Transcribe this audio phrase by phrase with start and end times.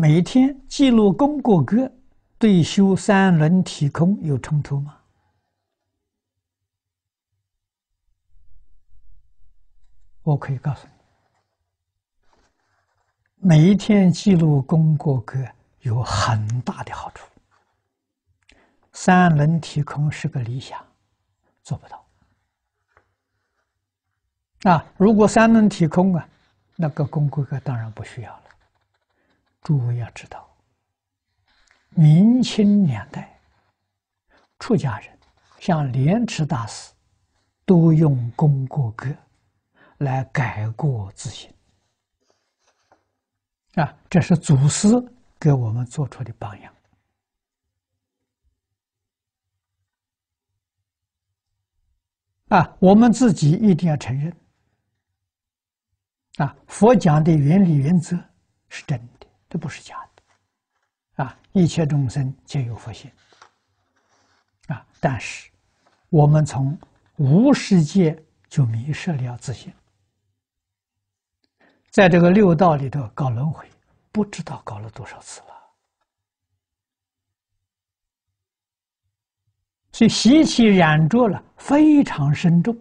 [0.00, 1.92] 每天记录功过格，
[2.38, 4.96] 对修三轮体空有冲突吗？
[10.22, 10.92] 我可以告诉你，
[13.46, 15.38] 每一天记录功过格
[15.80, 17.28] 有很大的好处。
[18.92, 20.82] 三轮体空是个理想，
[21.62, 22.06] 做不到。
[24.62, 26.26] 啊，如果三轮体空啊，
[26.74, 28.44] 那个功过格当然不需要了。
[29.62, 30.48] 诸位要知道，
[31.90, 33.38] 明清年代
[34.58, 35.18] 出家人，
[35.58, 36.92] 像莲池大师，
[37.64, 39.06] 都用功过格
[39.98, 41.52] 来改过自新。
[43.74, 44.88] 啊，这是祖师
[45.38, 46.74] 给我们做出的榜样。
[52.48, 54.36] 啊，我们自己一定要承认。
[56.36, 58.16] 啊，佛讲的原理原则
[58.68, 59.19] 是真的，
[59.50, 61.24] 这不是假的。
[61.24, 63.10] 啊，一切众生皆有佛性。
[64.68, 65.50] 啊，但是
[66.08, 66.78] 我们从
[67.16, 68.16] 无世界
[68.48, 69.70] 就迷失了自性，
[71.90, 73.68] 在这个六道里头搞轮回，
[74.12, 75.46] 不知道搞了多少次了。
[79.90, 82.74] 所以习气染着了，非常深重。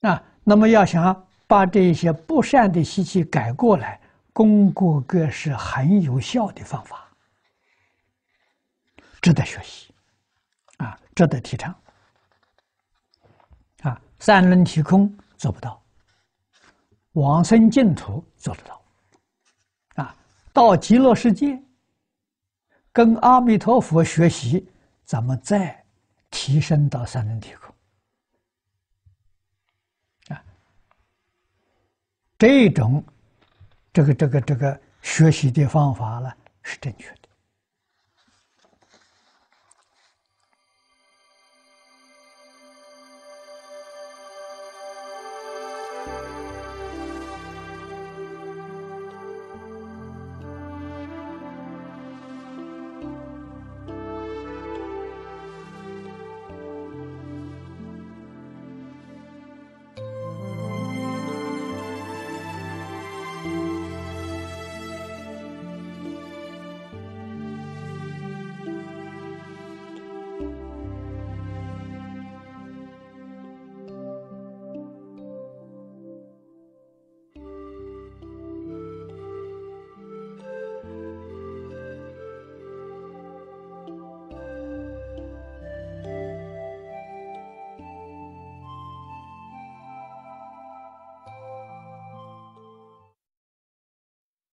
[0.00, 1.22] 啊，那么要想。
[1.48, 4.00] 把这些不善的习气改过来，
[4.36, 7.10] 功过格是很有效的方法，
[9.22, 9.94] 值得学习，
[10.76, 11.74] 啊，值得提倡，
[13.80, 15.82] 啊，三轮体空做不到，
[17.12, 18.82] 往生净土做得到，
[19.94, 20.14] 啊，
[20.52, 21.58] 到极乐世界，
[22.92, 24.70] 跟阿弥陀佛学习，
[25.06, 25.82] 咱们再
[26.30, 27.74] 提升到三轮体空。
[30.36, 30.44] 啊
[32.36, 33.02] 这种，
[33.96, 36.30] 这个这个这个学习的方法呢，
[36.62, 37.25] 是正确的。